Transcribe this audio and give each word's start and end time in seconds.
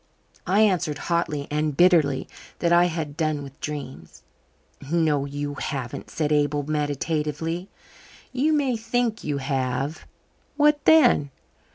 I 0.47 0.61
answered 0.61 0.97
hotly 0.97 1.47
and 1.51 1.77
bitterly 1.77 2.27
that 2.57 2.73
I 2.73 2.85
had 2.85 3.15
done 3.15 3.43
with 3.43 3.59
dreams. 3.61 4.23
"No, 4.91 5.25
you 5.25 5.53
haven't," 5.53 6.09
said 6.09 6.31
Abel 6.31 6.63
meditatively. 6.67 7.69
"You 8.33 8.51
may 8.51 8.75
think 8.77 9.23
you 9.23 9.37
have. 9.37 10.07
What 10.57 10.83
then? 10.85 11.29